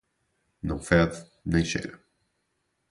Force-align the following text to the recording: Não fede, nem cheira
Não 0.63 0.79
fede, 0.79 1.23
nem 1.45 1.63
cheira 1.63 1.99